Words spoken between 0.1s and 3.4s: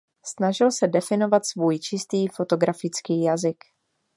Snažil se definovat svůj čistý fotografický